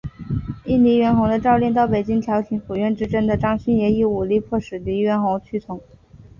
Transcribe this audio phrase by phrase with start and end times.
[0.65, 5.79] 应黎元洪的召令到北京调停府院之争的张勋也以武力迫使黎元洪屈从。